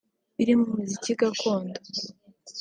birimo 0.35 0.63
umuziki 0.67 1.11
gakondo 1.21 1.79